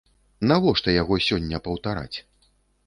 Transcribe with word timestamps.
Навошта 0.51 0.89
яго 1.01 1.21
сёння 1.27 1.57
паўтараць? 1.69 2.17